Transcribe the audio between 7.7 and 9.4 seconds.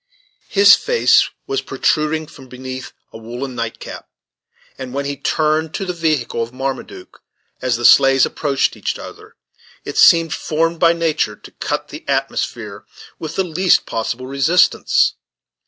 the sleighs approached each other,